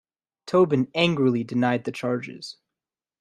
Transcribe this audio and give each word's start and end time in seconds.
Tobin 0.47 0.87
angrily 0.95 1.43
denied 1.43 1.83
the 1.83 1.91
charges. 1.91 2.57